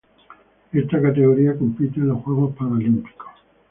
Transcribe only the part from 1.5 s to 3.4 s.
compite en los Juegos Paralímpicos.